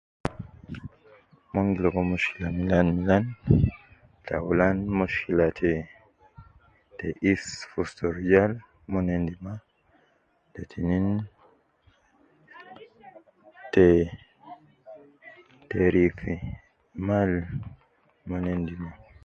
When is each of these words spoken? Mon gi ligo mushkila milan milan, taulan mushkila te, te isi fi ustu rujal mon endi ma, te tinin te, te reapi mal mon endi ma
Mon 1.51 1.67
gi 1.73 1.79
ligo 1.83 2.01
mushkila 2.09 2.47
milan 2.57 2.87
milan, 2.97 3.23
taulan 4.27 4.77
mushkila 4.97 5.45
te, 5.59 5.71
te 6.97 7.07
isi 7.31 7.57
fi 7.69 7.75
ustu 7.83 8.03
rujal 8.15 8.51
mon 8.91 9.07
endi 9.15 9.35
ma, 9.43 9.53
te 10.53 10.61
tinin 10.71 11.07
te, 13.73 13.85
te 15.69 15.79
reapi 15.93 16.33
mal 17.07 17.31
mon 18.29 18.43
endi 18.53 18.73
ma 18.83 18.91